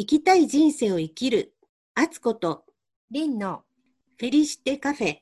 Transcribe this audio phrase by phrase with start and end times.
[0.00, 1.54] 生きたい人生を生きる、
[1.96, 2.64] あつこと、
[3.10, 3.64] リンの。
[4.16, 5.16] フェリシテカフェ、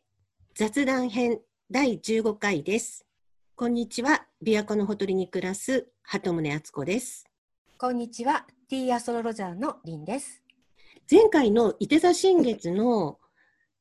[0.54, 1.40] 雑談編。
[1.70, 3.06] 第15回です。
[3.54, 5.88] こんにちは、琵琶湖のほとりに暮らす。
[6.02, 7.24] 鳩宗敦子です。
[7.78, 8.46] こんにちは。
[8.68, 10.42] ティーアストロロジャーのリンです。
[11.10, 13.18] 前回の伊手座新月の。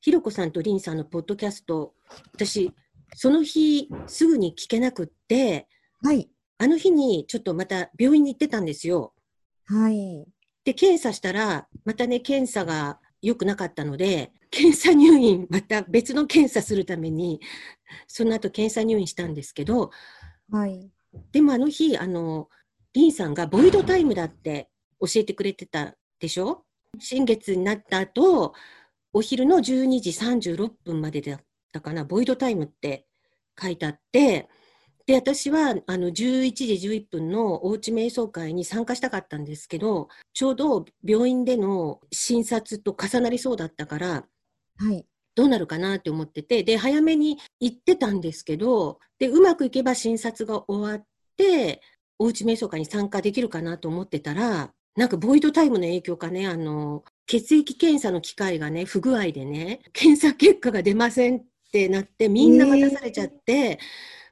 [0.00, 1.92] ひろこさんとりんさんのポッドキャスト、
[2.32, 2.72] 私、
[3.14, 5.68] その日すぐに聞けなくって、
[6.02, 6.30] はい。
[6.56, 9.12] あの日にちょっとまた病院に行ってたんですよ。
[9.66, 10.35] はい
[10.66, 17.40] で、検査したら、またね、検査が良くなかったので、検査入院、また別の検査するために、
[18.08, 19.90] その後検査入院したんですけど、
[20.50, 20.90] はい。
[21.30, 22.48] でもあの日、あの、
[22.92, 24.68] リンさんがボイドタイムだって
[25.00, 26.64] 教えてくれてたでしょ？
[26.98, 28.52] 新月になった後、
[29.12, 31.40] お昼の12時36分までだっ
[31.72, 33.06] たかな、ボイドタイムって
[33.60, 34.48] 書いてあって、
[35.06, 36.12] で、私はあの11
[36.52, 44.24] 時11分のおうち瞑想会に参加したかったんですけど、ちょうど病院での診察と重なりそうだったから、
[44.78, 45.06] はい。
[45.36, 51.82] どうなるかなって思ってて、で、早めに行ってたんですけど、で、うまくいけば診察が終わって、
[52.18, 63.78] おうち瞑想会に参加できるかなと思ってたら、なんかボイドタイムの影響かね、あの、血液検査の機械がね、不具合でね、検査結果が出ませんってなって、みんな待たされちゃって、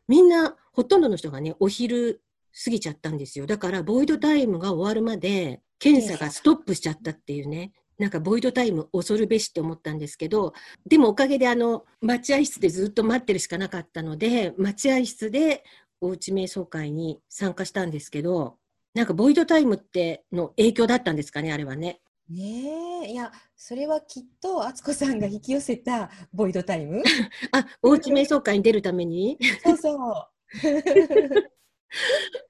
[0.08, 2.20] みんな、ほとんどの人がね、お昼
[2.64, 3.47] 過ぎちゃったんですよ。
[3.47, 7.72] だから、ボイドタイムが終わるまで、検査がストップしちゃったっていうね。
[7.98, 10.52] なんか、ボイドタイム恐るべしって思ったんですけど、
[10.86, 15.64] でもおかげであの待合室でずっと待ってるしかなかったので待合室で
[16.00, 18.56] おうち瞑想会に参加したんですけど
[18.95, 22.00] なんかボイドタイムっての影響だったんですかねあれはね。
[22.28, 27.02] ねえいやそれはきっとあつこさんが引き寄せたボイドタイム？
[27.52, 29.39] あおうち瞑想会に出るために？
[29.62, 30.33] そうそう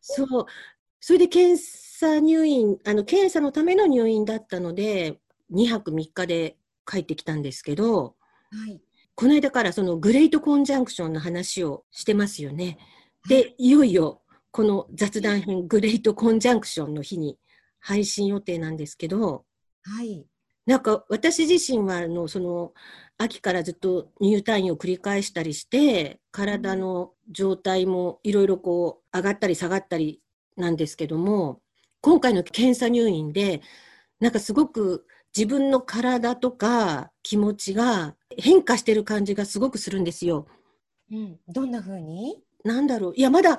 [0.01, 0.47] そう。
[1.01, 5.21] それで検査入院あの検査のための入院だったので
[5.53, 8.17] 2泊3日で帰ってきたんですけど
[8.51, 8.81] はい。
[9.17, 12.79] この間からそのグレートコンジャンクションの話をしてますよね。
[13.29, 17.39] で、いよいよこの雑談編グレートコンジャンクションの日に
[17.81, 19.45] 配信予定なんですけど、
[19.83, 20.27] はい
[20.67, 22.73] なんか私自身はあのその
[23.19, 30.21] 秋からずっと入退院を繰り返したりして、体の状態もいろいろこう上がったり下がったり
[30.57, 31.61] なんですけども、
[32.01, 33.61] 今回の検査入院で、
[34.21, 40.47] なんかすごく自分の体とか気持ちが変化してる感じがすごくするんですよ。
[41.13, 42.43] うんどんな風に？
[42.65, 43.13] なんだろう。
[43.15, 43.59] いや、まだ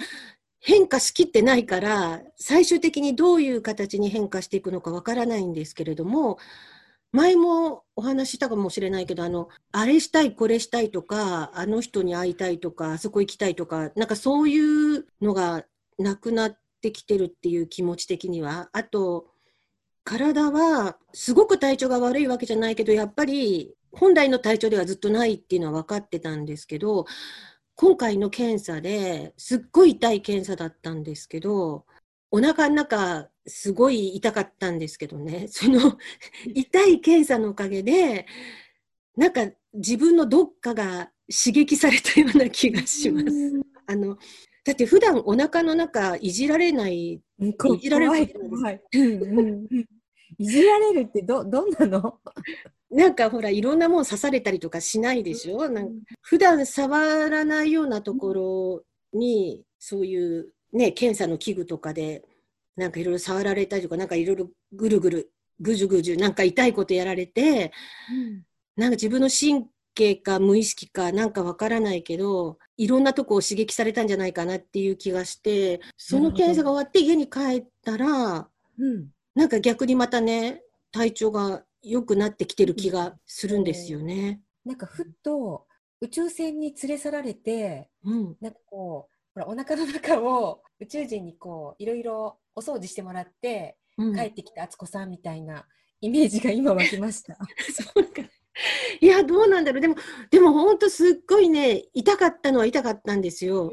[0.60, 6.40] 変化しきってないから、最終的にどういう形に変化していくのかわからないんですけれども、
[7.16, 15.66] 前もお話したかもしれないけど、あの、あれしたい、これしたいとか、あの人に会いたいとか、あそこ行きたいとか、なんかそういうのが
[15.98, 18.70] なくなってきてるっていう気持ち的には。
[18.74, 19.28] あと、
[20.04, 27.06] 体はすごく体調が悪いわけじゃないけど、やっぱり本来の体調ではずっとないっていうのは分かってたんですけど、
[27.76, 31.86] 今回の検査ですっごい痛い検査だったんですけど、
[32.36, 35.98] お腹の中すごい痛かったんですけどね、 その
[36.54, 38.26] 痛い検査のおかげで、
[39.16, 43.28] なんか自分のどっかが刺激されたような気がします。
[43.88, 44.18] あの、
[44.66, 47.22] だって普段お腹の中いじられない、い
[47.80, 48.82] じられる怖い怖い。
[50.38, 52.20] いじられるってどどんなの？
[52.92, 55.70] なんかほらいろんなもん刺されたりとかしないでしょ？
[55.70, 62.24] なんか普段触らないようなところにそういうね検査の器具とかで
[62.76, 67.72] なんかいろいろ触られたりとかなんかいろいろぐるぐるぐじゅぐじゅなんか痛いことやられて
[68.76, 78.48] なんか自分の神経か無意識かなんかわからないけどいろんなとこを刺激されたんじゃないかなっていう気がしてその検査が終わって家に帰ったら
[78.78, 79.08] うん。
[79.34, 84.42] なんか逆にまたね体調が良くなってきてる気がするんですよね。
[84.66, 85.66] なんかふっと
[86.02, 88.36] 宇宙船に連れ去られてうん。
[88.42, 95.66] なんかこうほらお腹の中を宇宙人にこういろいろお掃除してもらってうん帰ってきた敦子さんみたいな
[96.00, 97.38] イメージが今湧きました。
[97.72, 98.22] そうか
[99.02, 99.96] いやどうなんだろうでも
[100.32, 103.72] でも本当すっごいね痛かったのは痛かったんですよ。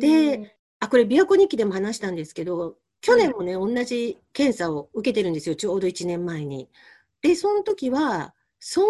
[0.00, 6.68] であこれ琵琶湖日記でも話したんですけど去年もね、同じ検査を受けてるんですよちょうど1年前に。
[7.22, 8.88] でその時はそん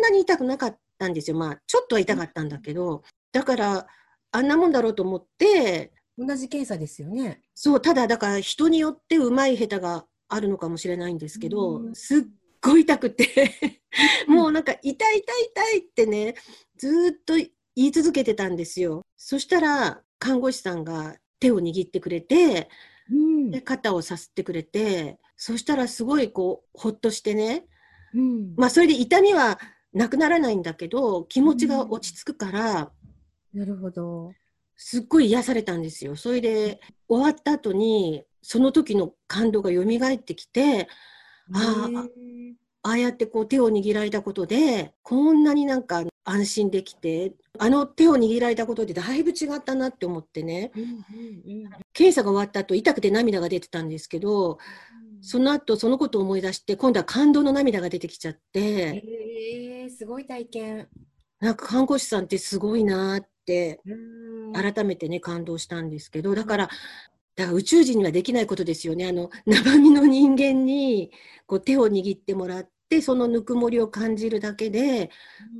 [0.00, 3.86] なに痛くなかったんですよまあちょっとは痛かったんだけどだから
[4.32, 7.42] あんなもんだろうと思って同じ検査ですよね。
[7.54, 12.20] そうただだから人によってうまい下手があるのかもしれないんですけど、うんすっ
[12.60, 13.80] ごい痛くて
[14.26, 16.34] もうなんか痛い痛い痛いってね
[16.76, 22.68] ずーっと言い続けてたんですよそしたら看護師さんが手を握ってくれて
[23.08, 27.64] うんで肩をさすってくれてそしたらすごいこう、ほっとしてね。
[28.12, 28.54] うん。
[28.56, 29.58] まあ、それで痛みは
[29.94, 32.90] なくならないんだけど、気持ちが落ち着くから、
[33.52, 34.32] なるほど。
[34.76, 36.14] すっごい癒されたんですよ。
[36.16, 40.88] それで、終わった後に、その時の感動が蘇ってきて、
[41.52, 42.00] ああ
[42.82, 54.58] ああやってこう手を握られたことで、こんなになんか安心できて、あの手を握られたことでだいぶ違ったなって思ってね、うんうんうん検査が終わった後痛くて涙が出てたんですけど、
[55.20, 60.88] その後そのことを思い出して、今度は感動の涙が出てきちゃって、へえすごい体験。
[61.40, 63.37] なんか看護師さんってすごいなーって、うん
[64.52, 66.68] 改めてね、感動したんですけど、だから、
[67.36, 69.06] だから宇宙人にはできないことですよね。
[69.06, 71.10] あの、生身の人間に
[71.46, 75.10] こう手を握ってもらって、そのぬくもりを感じるだけで、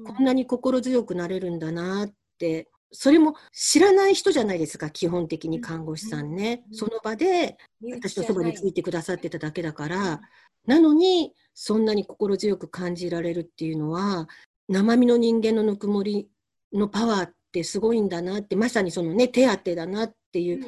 [0.05, 6.64] こんなに心強くなれるんだなって、それも知らない人じゃないですか、基本的に看護師さんね。
[6.70, 6.75] うん。
[6.75, 7.58] その場で
[7.93, 10.20] 私のそばについじてくださってただけだから、
[10.67, 14.29] なのに、そんなに心強く感じられるっていうのは、
[14.69, 16.29] 生身の人間のぬくもり
[16.73, 20.64] のパワーってすごいんだなって、まさにそのね、手当てだなっていう。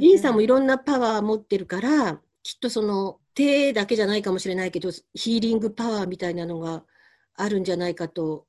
[0.00, 6.84] リンさんもいろんなパワー持ってるから、きっとその手だけじゃないかもしれないけど、ヒーリングパワーみたいなのが
[7.34, 8.46] あるんじゃないかと、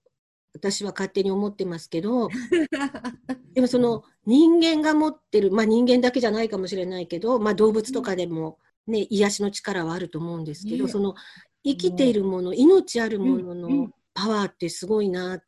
[0.53, 2.29] 私は勝手に思ってますけど、
[3.53, 8.57] でもその人間が持ってる、まあ人間だけじゃないかもしれないけど、まあ動物とかでも
[8.87, 10.91] ね、癒しの力はあると思うんですけど、ね。
[10.91, 11.15] その
[11.63, 13.93] 生きているもの、命あるものうんうのん。
[14.13, 15.45] パワーってすごいなって、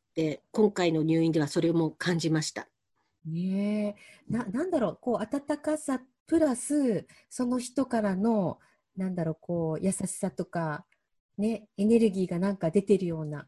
[0.52, 2.68] 今回の入院ではそれも感じました。
[3.26, 3.96] ね
[4.30, 8.60] えななんだろうこう温かさプラスその人からの
[8.96, 10.86] なんだろうこう優しさとか
[11.38, 13.46] ねエネルギーがなんか出てるような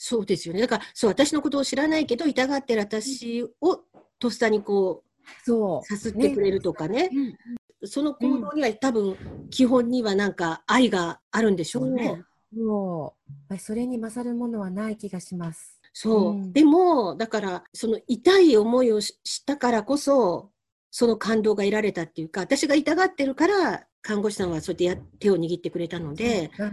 [0.00, 0.60] そうですよね。
[0.60, 3.80] だから、そう、私のことを知らないけど、痛がってる私を
[4.20, 5.02] とっさにこ
[5.44, 7.10] そうう、さすってくれるとかね。
[7.12, 7.36] うん
[7.84, 9.16] その行動には多分、
[9.50, 12.24] 基本にはなんか愛があるんでしょうね。
[12.52, 13.14] そ
[13.50, 15.77] うそれに勝るものはない気がします。
[16.00, 16.30] そう。
[16.30, 16.52] うん。
[16.52, 20.52] でも、だから、その痛い思いをししたからこそ、
[20.92, 26.68] その感動が得られたっていうか、私が痛がってるから、看護師さんはそうやってや手を握ってくれたので、うん。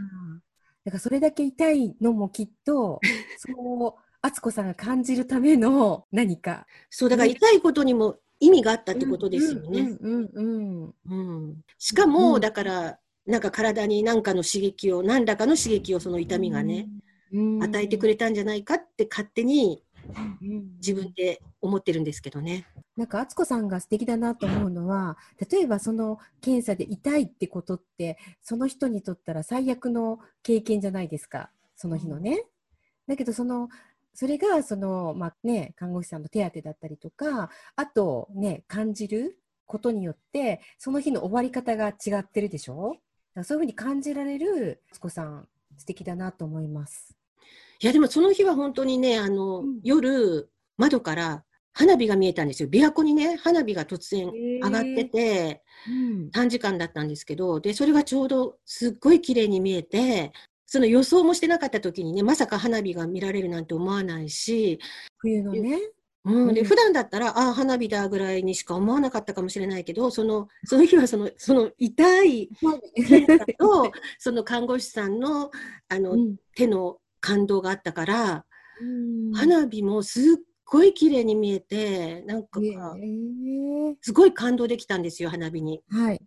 [0.86, 3.00] だからそれだけ痛いのもきっと
[3.39, 6.68] そう敦子さんが感じるための何か。
[6.92, 9.98] そう、だから痛いことにも意味があったってことですよね。
[11.80, 17.06] しかも、うんだから、なんか体に何かの刺激を、何らかの刺激をその痛みがね、うん
[17.62, 19.84] 与えてくれたんじゃないかって勝手に
[20.42, 22.68] うん自分で思ってるんですけどね。
[22.96, 25.18] なんか敦子さんが素敵だなと思うのは
[25.50, 32.46] 例えばその検査で痛いってことってその人にとったら最悪の経験じゃないですかその日のね。
[33.08, 33.70] だけどその
[34.14, 42.92] それがその、まあね、看護師さんの手当だったりとかあとね感じることによってその日の終わり方が違ってるでしょ？
[42.92, 43.00] だか
[43.38, 45.48] らそういうふうに感じられる敦子さん
[45.78, 47.18] 素敵だなと思います。
[47.86, 49.80] いや、でもその日は本当にね、あの、うん。
[49.84, 52.68] 夜、窓から花火が見えたんですよ。
[52.68, 56.32] 琵琶湖にね、花火が突然上がってて、うん。
[56.32, 60.32] 短時間だったんですけど、で、それがちょうどすっごい綺麗に見えて、
[60.66, 64.80] その予想もしてなかった時にね、まさか花火が見られるなんて思わないし、
[65.20, 65.78] 冬のね。
[66.24, 66.66] うん、で、うん。
[66.66, 72.50] 普段だったら、ああ、花火だぐらいにしか思わなかったかもしれないけど、その、その日はその、その痛い
[73.60, 75.52] と、その看護師さんの、
[75.88, 76.38] あの、うん。
[76.56, 78.46] 手の感動があったから、
[78.79, 80.24] うん花火もすっ
[80.65, 82.60] ごい綺麗に見えて、なんか、
[84.01, 85.82] すごい感動できたんですよ、花火に。
[85.89, 86.22] はい。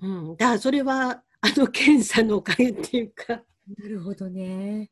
[0.00, 0.36] うん。
[0.36, 3.42] だからそれは、あの検査のおかげっていうか、
[3.78, 4.90] なるほどね。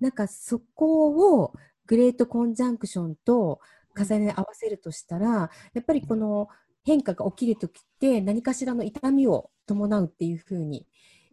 [0.00, 1.52] なんかそこを
[1.86, 3.60] グレートコンジャンクションと
[3.96, 6.48] 重ね合わせるとしたら、やっぱりこの
[6.84, 10.86] 変化が起きるときって何かしらの痛みを伴うっていうふうに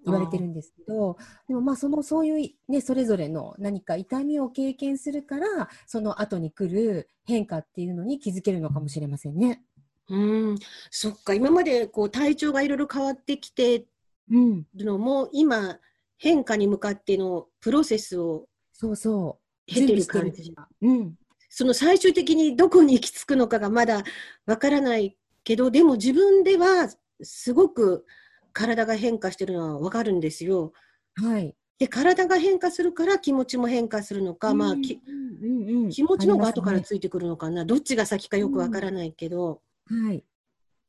[0.05, 9.63] 言われてるんですけど、でもまあそのそういうね、それぞれの何か痛みを経験するから、その後に来る変化っていうのに気づけるのかもしれませんね。
[10.09, 10.17] う
[10.53, 10.55] ん、
[10.89, 13.85] そっか、今までこう体調がいろいろ変わってきて
[14.31, 14.67] うん。
[14.75, 15.79] るのも、今、
[16.17, 19.73] 変化に向かってのプロセスをそうそう。
[19.73, 20.53] 経てる感じ。
[20.81, 21.15] うん。
[21.49, 24.03] その最終的にどこに行き着くのかがまだ
[24.45, 26.89] わからないけど、でも自分では
[27.21, 28.05] すごく
[28.53, 30.73] 体が変化してるのはわかるんですよ。
[31.15, 31.55] はい。
[31.77, 37.65] で、体が変化するから気持ちも変化するのか、まあ、きうんうんうん気持ちの方が後からついてくるのかな。
[37.65, 40.23] どっちが先かよくわからないけど、はい。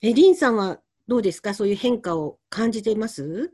[0.02, 1.54] え、リンさんはどうですか？
[1.54, 3.52] そういう変化を感じています？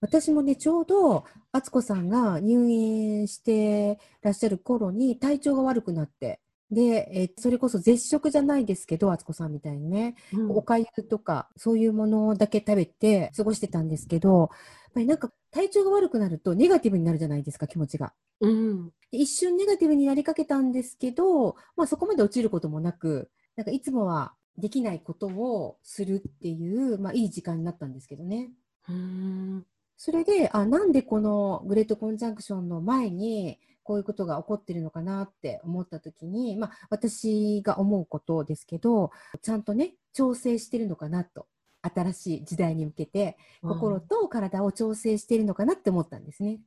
[0.00, 14.48] 私もね、ちょうど、敦子さんが入院してらっしゃる頃に体調が悪くなって、で、えーそれこそ絶食じゃないですけど、敦子さんみたいにね、うんおかゆとか、そういうものだけ食べて過ごしてたんですけど、やっ
[14.94, 18.12] ぱりなんか体調が悪くなるとネガティブになるじゃないですか、気持ちが。
[18.40, 18.88] うん。
[19.10, 28.50] で一瞬ネガティブになりかけたんですけど、まあそこまで落ちることもなく、なんかいつもはできないことをするっていう、まあいい時間になったんですけどね。
[28.88, 29.66] うん。
[29.96, 33.58] それで、あ、なんでこのグレートコンジャンクションの前に、
[33.88, 41.46] こういうことが起こってるのかなって思ったときに、まあ、私が思うことですけど、ちゃんとね、調整してるのかなと。
[41.80, 46.60] 新しい時代に向けて、心と体を調整しているのかなって思ったんですね。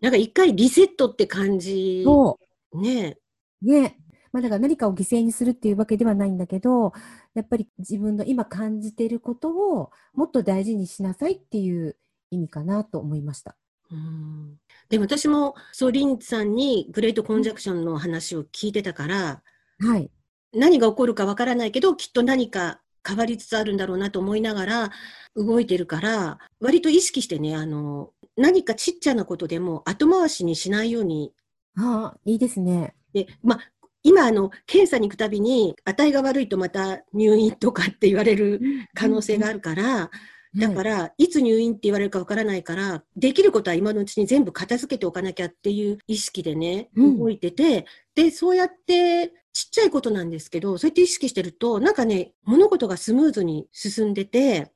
[0.00, 2.04] なんか一回リセットって感じ。
[2.06, 2.38] そ
[2.72, 3.18] ね。
[3.62, 3.66] う。
[3.66, 3.98] ね。
[4.32, 6.94] まあ、だから何かを犠牲にするっていうわけではないんだけど、
[7.34, 11.98] やっぱり自分の今感じていることをもっと大事にしなさいっていう
[12.30, 13.56] 意味かなと思いました。
[13.90, 14.56] うん。
[14.88, 19.42] でも私も、そう、リンさんにグレートコンジャクションの話を聞いてたから、
[19.78, 20.10] はい。
[20.52, 24.90] 何が起こるかわからないけど、きっと何か変わりつつあるんだろうなと思いながら
[25.34, 31.32] 動いてるから、割と意識してね、あの、何かちっちゃなことでも後回しにしないように。
[31.76, 32.94] ああ、いいですね。
[33.12, 33.60] で、まあ、
[34.02, 38.60] 今、あの、検査に行くたびに、値が悪いとまた入院とかって言われる
[38.94, 40.10] 可能性があるから、
[40.56, 47.18] だから、いつ入院って言われるかわからないから、できることは今のうちに全部片付けておかなきゃっていう意識でね、うん。
[47.18, 54.72] 動いてて、で、そうやって、ちっちゃいことなんですけど、そうやって意識してると、なんかね、物事がスムーズに進んでて、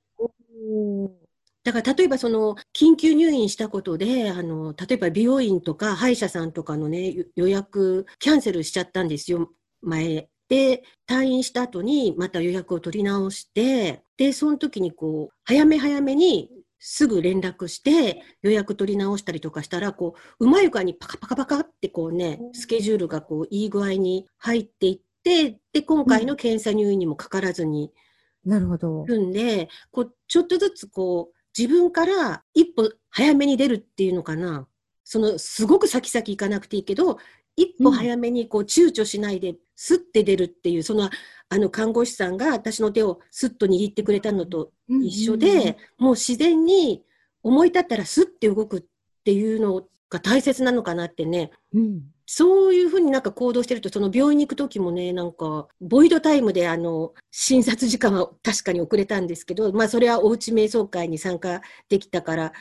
[1.65, 9.51] だから例えばその緊急入院したことで、あの、例えば美容院とか歯医者さんとかのね、予予約キャンセルしちゃったんですよ、
[9.83, 10.29] 前。
[10.49, 27.93] で、退院した後にまた予約を取り直して、で、その時にこう、早め早めにすぐ連絡して予約取り直したりとかしたら、こう、うまい具合にパカパカパカってこうね、スケジュールがこう、いい具合に入っていって、で、今回の検査入院にもかからずに、
[28.45, 29.05] なるほど。
[29.07, 34.69] るんで、こう、ちょっとずつこう、自分から一歩早めに出るっていうのかな。
[35.03, 37.19] その、すごく先々行かなくていいけど、
[37.57, 41.11] 一歩早めにこう、躊躇しないで、スッて出るっていう、その、
[41.49, 47.05] あの、看護師さんが私の手をスッと握ってくれたのと一緒で、もう自然に
[47.43, 48.85] 思い立ったらスッて動くっ
[49.25, 51.51] ていうのが大切なのかなってね。
[51.73, 62.53] うん、そういうふうになんか行動してると、その病院に行くときもね、なんか、ボイドタイムであの、診察時間は確かに遅れたんですけど、まあそれはおうち瞑想会に参加できたから、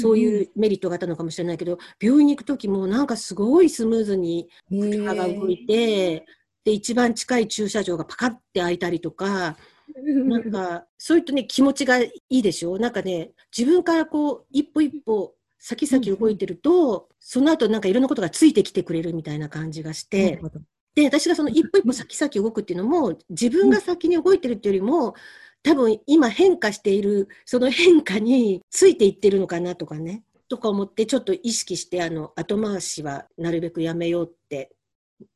[0.00, 6.24] そういうメリットがあったのかもしれないけど、病院に行くときもなんかすごいスムーズにうん、車が動いて、
[6.64, 9.56] で、一番近い駐車場がパカって開いたりとか、
[10.28, 12.78] なんか、そういったね、気持ちがいいでしょ？
[12.78, 20.40] なんかね、自分からこう、一歩一歩、先々動いてると、その後なんかいろんなことがついてきてくれるみたいな感じがしなて
[20.94, 25.14] で、私がその一歩一歩先々動くっていうのも、自分が先に動いてるっていうよりも、
[25.62, 34.74] 多分今変化している、その変化についていってるのかなとかね、とか思ってちょっと意識して、あの、後回しはなるべくやめようって。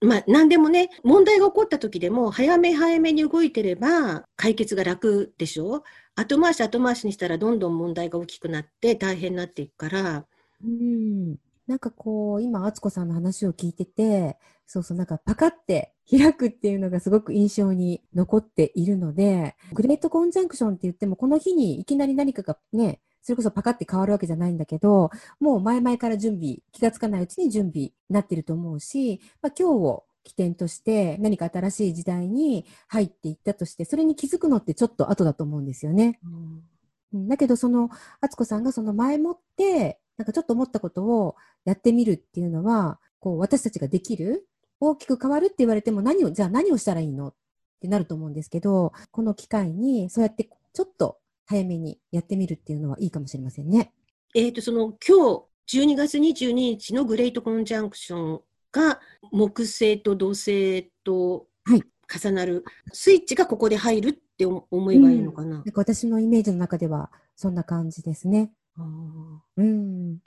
[0.00, 5.82] まあ、何でもね、問題が起こった時でも、早め早めに動いてれば、解決が楽でしょ？
[6.16, 10.26] 後回し後回しにしたら、どんどん問題が大きくなって、大変になっていくから、
[10.64, 36.18] うん、なんかこう、今、敦子さんの話を聞いてて、そうそう、なんかパカって開くっていうのがすごく印象に残っているので、グレートコンジャンクションって言っても、この日にいきなり何かがね、それこそパカって変わるわけじゃないんだけど、もう前々から準備、気がつかないうちに準備になってると思うし、まあ、今日を起点として何か新しい時代に入っていったとして、それに気づくのってちょっと後だと思うんですよね。
[36.24, 36.62] うん
[37.28, 37.90] だけど、その、
[38.20, 44.48] 敦子さんがその前もって、なんかちょっと思ったことをやってみるっていうのは、こう、私たちができる
[44.80, 47.28] 大きく変わるって言われても何を、じゃあ何をしたらいいの？
[47.28, 47.34] っ
[47.80, 53.92] てなると思うんですけど、この機会に、そうやってちょっと早めにやってみるっていうのはいいかもしれませんね。
[54.34, 58.40] えっ、と、その今日、12月22日のグレートコンジャンクション
[58.74, 59.00] が
[59.30, 65.56] 木星と土星とはい重なる、スイッチがここで入るって思思えばいいのかな？
[65.56, 68.50] なんか私のイメージの中ではそんな感じですね。
[69.56, 70.18] うん。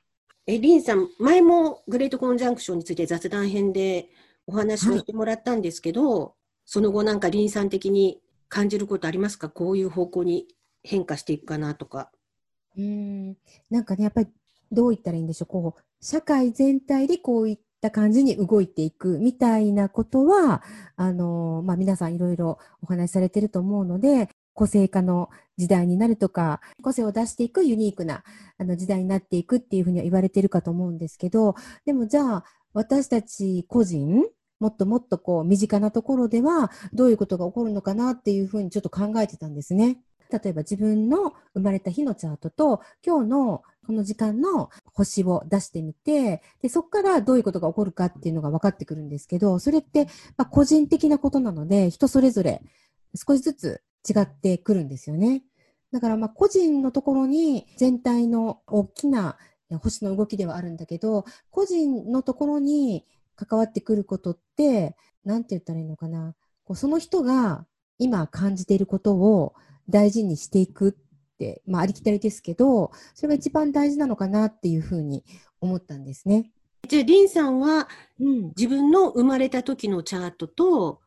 [0.47, 4.07] え、リンさん、前もグレートコンジャンクションについて雑談編で
[4.47, 6.35] お話をしてもらったんですけど、
[6.65, 9.49] その後なんかリンさん的に感じることありますか？
[9.49, 10.47] こういう方向に
[10.83, 12.11] 変化していくかなとか。
[12.77, 13.35] うん。
[13.69, 14.27] なんかね、やっぱり
[14.71, 15.47] どう言ったらいいんでしょう。
[15.47, 20.63] こう、社会全体でこういった感じに動いていくみたいなことは、
[20.95, 28.23] あの、まあ、皆さんいろいろお話しされてると思うので、個性化の時代になるとか、個性を出していくユニークな
[28.57, 31.55] あの時代になっていくっていうふうには言われてるかと思うんですけど、
[31.85, 32.43] でもじゃあ、
[32.73, 34.23] 私たち個人、
[34.59, 39.97] もっともっとこう身近なところではどういうことが起こるのかなっていうふうにちょっと考えてたんですね。
[40.29, 52.61] 例えば自分の生まれた日のチャートと今日のこの時間の星を出してみて、で、そこからどういうことが起こるかっていうのが分かってくるんですけど、それって、まあ、個人的なことなので、人それぞれ
[53.15, 55.41] 少しずつ違ってくるんですよね。
[55.93, 59.37] だから、まあ、個人のところに全体の大きな
[59.81, 63.05] 星の動きではあるんだけど、個人のところに
[63.37, 66.35] 関わってくることって、なんて言ったらいいのかな。
[66.65, 67.65] こうその人が
[67.99, 69.53] 今感じていることを
[69.87, 70.97] 大事にしていく、
[71.65, 75.23] まあ、ありきたりですけど、それが一番大事なのかなっていうふうに
[75.61, 76.51] 思ったんですね。
[76.87, 77.87] じゃあ、リンさんは、
[78.19, 81.01] うん、自分の生まれた時のチャートと、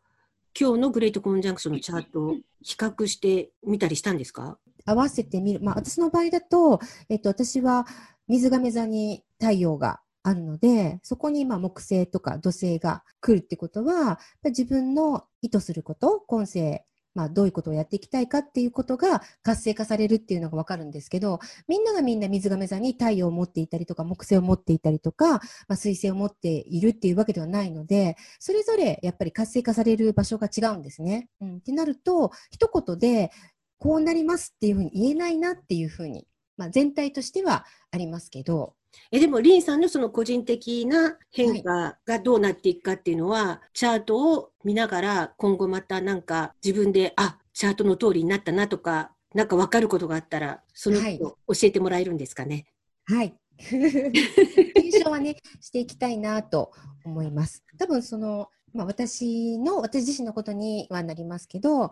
[0.58, 4.58] 今日のグレートコンジャンクションのチャートを比較してみたりしたんですか？
[4.84, 5.60] 合わせてみる。
[5.60, 7.87] まあ、私の場合だと、えっと、私は
[8.28, 16.84] 水亀座に太陽があるので、そこにまあ木星とか土星が来るってことは、自分の意図すること、今世
[17.21, 31.29] まあ、どういうことをやっていきたいかっていうことが活性化されるっていうのがわかるんですけど、みんながみんな水亀座に太陽を持っていたりとか、木星を持っていたりとか、まあ、水星を持っているっていうわけではないので、それぞれやっぱり活性化される場所が違うんですね。
[31.43, 33.31] うん、ってなると、一言で、
[33.79, 38.77] こうなりますっていうふうに言えないなっていうふうに、まあ、全体としてはありますけど、
[39.12, 52.66] えでも、リンさんのその個人的な変化がどうなっていくかっていうのは、はい、チャートを見ながら、今後またなんか自分で、あチャートの通りになったなとか、なんか分かることがあったら、その人、教えてもらえるんですかね？
[53.04, 53.35] はい。
[53.61, 56.73] 検証はね、していきたいなと
[57.04, 57.62] 思います。
[57.78, 61.90] 多分その、まあ、私の、私自身のことにはなりますけど、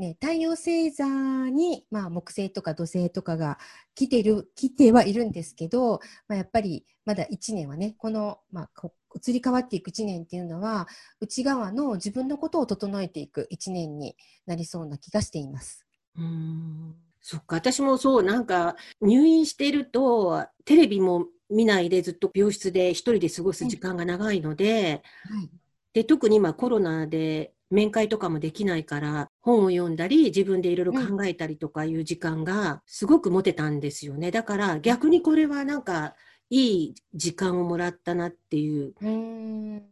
[0.00, 3.58] ね、太陽星座に、まあ、木星とか土星とかが
[3.94, 10.88] 来てる、来てはいるんですけど、まあ、やっぱりまだ1年はね、この、まあ、移り変わっていく1年っていうのは、
[11.20, 14.16] 内側の自分のことを整えていく1年に
[14.46, 15.86] なりそうな気がしています。
[16.16, 16.94] うん。
[17.20, 25.50] そっか、私もそう、なんか入院していると、テレビも見ないでずっと病室で一人で過ごす時間が長いので、はい、
[25.92, 34.30] で特に今コロナで面会とかもできないから、本を読んだり、自分でいろいろ考えたりとかいう時間がすごく持てたんですよね。
[34.30, 36.14] だから逆にこれはなんか
[36.50, 38.94] いい時間をもらったなっていう。
[39.00, 39.82] う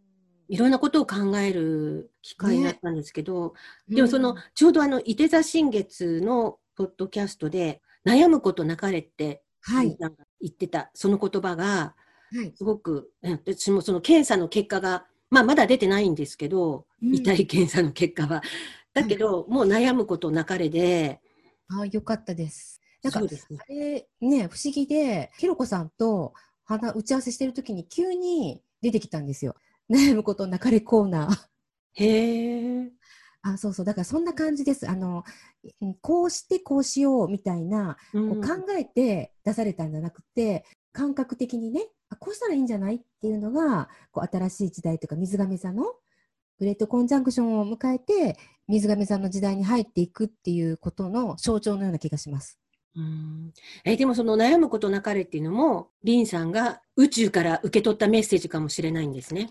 [0.51, 3.53] いろんなことを考える機会になったんですけど、
[3.87, 11.95] ね、でもその、ちょうどあの、いて座新月のポッドキャストで、悩むことなかれって、はい、言ってた、その言葉が、
[12.35, 18.43] はい、すごく、私もその検査の結果がまあ、まだ出てないんですけど、うん、遺体検査の結果は。
[18.95, 21.21] だけど、はい、もう悩むことなかれで。
[21.69, 22.81] ああ、よかったです。
[23.03, 29.55] なんか、ね、あれね、不思議で、ひろこさんと花打ち合わせしてるときに急に出てきたんですよ。
[29.91, 31.49] 悩むことなかれコーナー。
[32.05, 32.93] へえ。
[33.43, 35.23] あそうそうだからそんな感じですあの
[36.01, 42.97] こうしてこうしようみたいな、こう考えて出されたんじゃなくて感覚的にねあこうしたらいいんじゃない？
[42.97, 45.85] っていうのがこう新しい時代というか水亀座の
[46.59, 52.59] グレートコンジャンクションを迎えて水亀座の時代に入っていくっていうことの象徴のような気がします。
[52.97, 53.53] うん
[53.85, 59.51] えでもその悩むことなかれっていうのもリンさんが宇宙から受け取ったメッセージかもしれないんですね。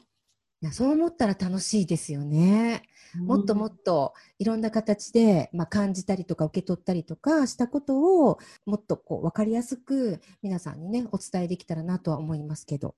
[0.62, 2.84] いやそう思ったら楽しいですよね。
[3.16, 12.96] もっともっといろんな形で、まあ、感じたりとか受け取ったりとかしたことをもっとこう分かりやすく皆さんにねお伝えできたらなとは思いますけど。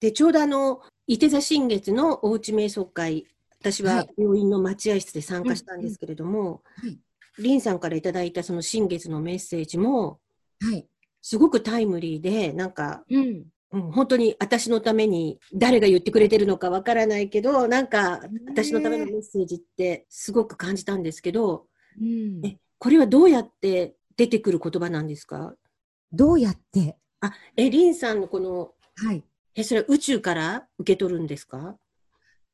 [0.00, 3.26] でちょうどあの伊手座新月のおうち瞑想会
[3.62, 6.98] 私は病院の待合室で参加したんですけれども、はい、
[7.38, 10.18] リンさんからいただいたその新月のメッセージも、
[10.60, 10.88] はい、
[11.20, 21.66] すごくタイムリーでなんか、うん、うん、本当に私のために誰が言ってくれてるのかわからないけど、なんか私のためのメッセージってすごく感じたんですけど、
[22.00, 25.54] うん、えこれはどうやって出てくる言葉なんですか？
[26.12, 26.96] どうやって？
[27.20, 29.22] あ、え、リンさんのこの、はい。
[29.54, 31.76] え、それは宇宙から受け取るんですか？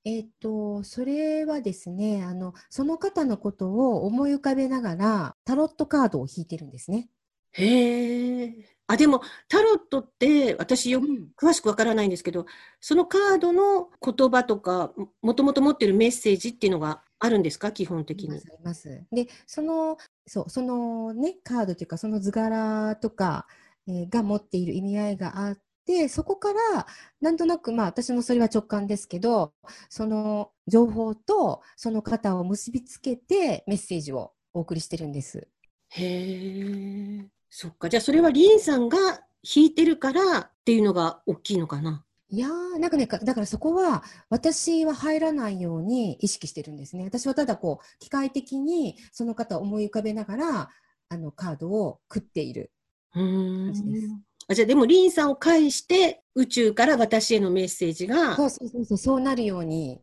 [0.04, 7.08] えっ、と、それはですね、あの、その方のことを思い浮かべながら、タロットカードを引いてるんですね。
[7.52, 8.78] へえ。
[8.87, 11.06] あ、でも、タロットって、私よく
[11.37, 12.46] 詳しくわからないんですけど、
[12.80, 18.37] そのカードの言葉とか、もともと持ってるメッセージっていうのがあるんですか、基本的に。
[18.37, 19.04] あります。
[19.12, 23.46] で、その、そう、そのね、カードというか、その図柄とか、
[23.87, 25.58] えー、が持っている意味合いがあっ
[25.88, 26.87] て、そこから、
[27.22, 29.55] なんとなく、まあ、私もそれは直感ですけど、
[29.88, 35.48] その情報とその方を結びつけてメッセージをお送りしてるんです。
[35.88, 37.27] へえ。
[37.48, 37.88] そっか。
[37.88, 38.98] じゃあそれはリンさんが
[39.42, 42.05] 弾いてるからっていうのが大きいのかな？
[42.29, 47.05] いやー、なんかね、かだからそこは、私は入らないように意識してるんですね。
[47.05, 50.70] 私はただこう、機械的にその方を思い浮かべながら、
[51.09, 52.70] あの、カードを食っている
[53.14, 54.09] 感じです。
[54.48, 54.52] ん。
[54.52, 60.00] あじゃあでもリンさんを介して宇宙から私へのメッセージが、そうそうそうそう、そうなるように。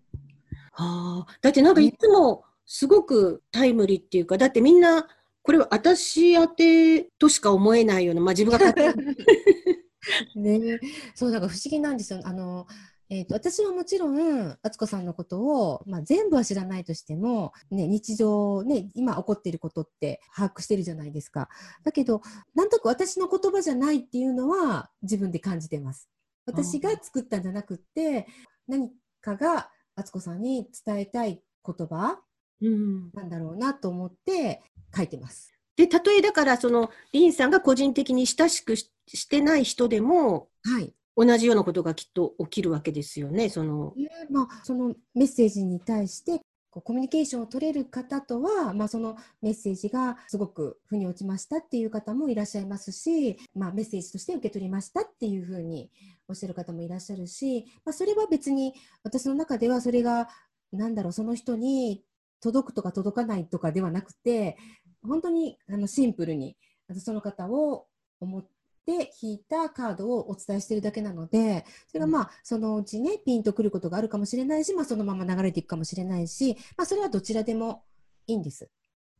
[0.72, 5.08] はあ、だってなんかいつもすごくタイムリーっていうか、だってみんな、
[5.42, 8.60] これは私宛てとしか思えないような、まあ自分が
[10.36, 10.80] ね、
[11.16, 12.22] そう、だから不思議なんですよ。
[12.24, 12.68] あの、
[13.10, 21.50] えーと、私はもちろん、敦子さんのことを、まあ、全部は知らないとしても、ね、日常、ね、今起こっていることって把握してるじゃないですか。
[21.84, 22.22] だけど、
[22.56, 26.10] なんとなく私の言葉じゃないっていうのは自分で感じてます。
[26.48, 28.28] 私が作ったんじゃなくって、
[28.68, 28.90] 何
[29.22, 32.20] かが敦子さんに伝えたい言葉
[32.62, 34.62] うんなんだろうなと思って
[34.96, 35.54] 書いてます。
[35.76, 40.96] で、たとえだから、その、リンさんが個人的に親しくししてない人でも、はい。
[41.18, 43.94] 同じようなことがきっと起きるわけですよね、その。
[44.30, 46.42] まあ、そのメッセージに対して
[46.82, 55.90] コミュニケーションを取れる方とは、まあ、そのメッセージがすごく腑に落ちましたっていう方もいらっしゃいますし、まあ、メッセージとして受け取りましたっていうふうに
[56.28, 58.74] おっしゃる方もいらっしゃるし、まあ、それは別に
[59.04, 60.28] 私の中ではそれが
[60.74, 62.04] なんだろうその人に
[62.42, 64.58] 届くとか届かないとかではなくて
[65.02, 66.58] 本当にあのシンプルに
[66.98, 67.86] その方を
[68.20, 68.46] 思っ
[68.86, 77.84] て引いたカードをお伝えしているだけなのでそれがまあそのうちねピンとくることがあるかもしれないし、まあ、そのまま流れていくかもしれないし、まあ、それはどちらでも
[78.28, 78.70] いいんです。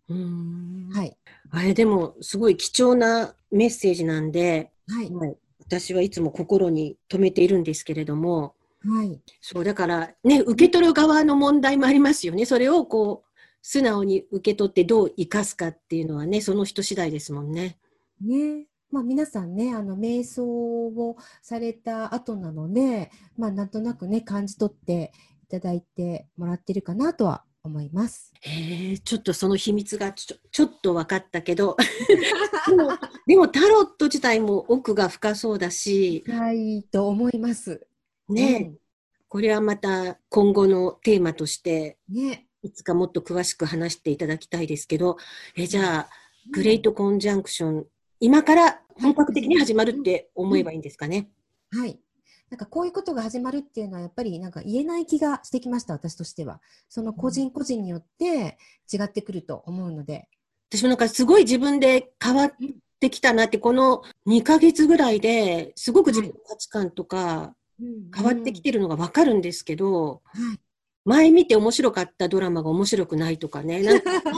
[0.10, 1.18] うーんはい、
[1.52, 12.46] あれ、でも、すごい貴重なメッセージなんで、はいはい、私はいつも心に留めているんですけれども、はいそう、だからね、受け取る側の問題もありますよね。
[12.46, 17.80] それをこう、素直に受け取ってどう生かすかっていうのはね、その人次第ですもんね。
[18.22, 25.12] ねまあ、皆さんねあの瞑想をされた後なので、まあ、なんとなくね感じ取って
[25.44, 28.32] いただいてもらってるかなとは思います。
[28.40, 31.76] へえ、ちょっとその秘密がちょちょっと分かったけど、
[32.70, 32.90] でも、
[33.28, 37.86] でもタロット自体も奥が深そうだし、はいと思います。
[38.30, 38.72] ね、
[39.28, 42.48] これはまた今後のテーマとして、うんね。
[42.62, 45.18] いつかもっと詳しく話していただきたいですけど、
[45.56, 46.10] えじゃあ、
[46.52, 47.86] グレートコンジャンクション、
[48.20, 51.30] 今から本格的に始まるって思えばいいんですかね。
[51.72, 52.00] はい。
[52.50, 56.62] なんかこういうことが始まるっていうのはやっぱりなんか言えない気がしてきました、私としては。
[56.90, 58.58] その個人個人によって
[58.92, 60.28] 違ってくると思うので。
[60.70, 62.52] 私もなんかすごい自分で変わっ
[63.00, 67.56] てきたなって、この2ヶ月ぐらいですごく自分の価値観とか
[68.16, 70.60] 変わってきてるのがわかるんですけど、はい
[71.08, 73.84] 前見て面白かったドラマが面白くないとかね。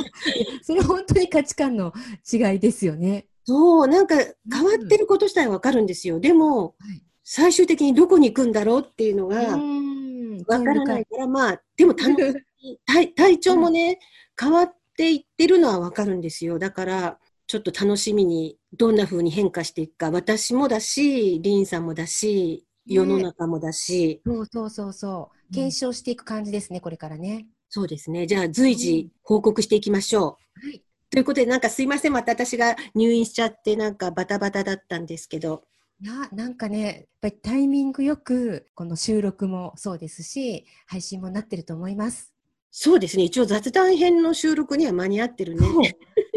[0.62, 1.94] それ本当に価値観の
[2.30, 3.28] 違いですよね。
[3.48, 6.20] そう、なんか変わってること自体わかるんですよ。
[6.20, 14.00] でも、はい最終的にどこに行くんだろうっていうのがんわからないから、まあ、でも楽しい体体調もね、
[14.40, 16.58] 変わっていってるのはわかるんですよ。
[16.58, 25.54] だから、ちょっと楽しみにどんな風に変化していくか、私もだし、リンさんもだし、世の中もだし、そうそうそうそう。
[25.54, 27.46] 検証していく感じですね、これからね。
[27.68, 28.26] そうですね。
[28.26, 30.66] じゃあ随時報告していきましょう。
[30.66, 30.82] はい。
[31.10, 32.14] ということで、なんかすいません。
[32.14, 35.64] また私が入院しちゃって、なんかバタバタだったんですけど。
[36.02, 42.34] ななんかね、やっぱりタイミングよく、この収録もそうですし、配信もなってると思います。
[42.72, 43.24] そうですね。
[43.24, 45.60] 一応雑談編の収録には間に合ってるね。
[45.66, 45.82] そ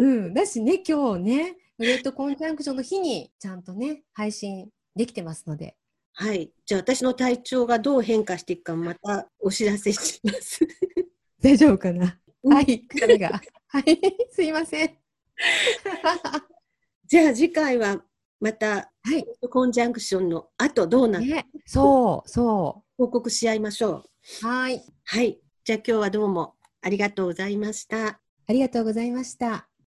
[0.02, 0.06] う。
[0.06, 0.34] うん。
[0.34, 5.76] だしね、今日ね、グレートコンジャンクションの日にちゃんとね、配信できてますので。
[6.12, 6.52] はい。
[6.64, 10.60] じゃあ私の体調がどう変化していくかまたお知らせします。
[11.42, 13.40] 大丈夫かな、うんはい、彼が。
[13.68, 14.00] はい、
[14.30, 14.98] すいません。
[17.06, 18.04] じゃあ次回は
[18.40, 19.24] またはい。
[19.48, 24.04] コンジャンクションの後どうなってね、そう、そ報告し合いましょう。
[24.42, 24.46] う。
[24.46, 24.82] はい。
[25.04, 25.40] はい。
[25.64, 28.20] じゃあ今日はどうもありがとうございました。
[28.46, 29.69] ありがとうございました。